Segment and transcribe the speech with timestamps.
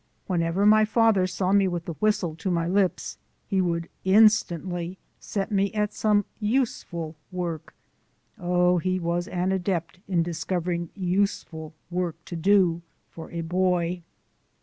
[0.25, 5.51] Whenever my father saw me with the whistle to my lips, he would instantly set
[5.51, 7.75] me at some useful work
[8.39, 14.01] (oh, he was an adept in discovering useful work to do for a boy!).